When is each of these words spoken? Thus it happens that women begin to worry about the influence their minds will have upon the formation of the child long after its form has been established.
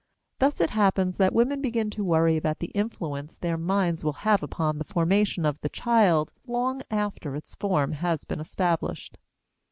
Thus 0.39 0.59
it 0.59 0.71
happens 0.71 1.17
that 1.17 1.31
women 1.31 1.61
begin 1.61 1.91
to 1.91 2.03
worry 2.03 2.35
about 2.35 2.57
the 2.57 2.69
influence 2.69 3.37
their 3.37 3.55
minds 3.55 4.03
will 4.03 4.13
have 4.25 4.41
upon 4.41 4.79
the 4.79 4.83
formation 4.83 5.45
of 5.45 5.61
the 5.61 5.69
child 5.69 6.33
long 6.47 6.81
after 6.89 7.35
its 7.35 7.53
form 7.53 7.91
has 7.91 8.23
been 8.25 8.39
established. 8.39 9.19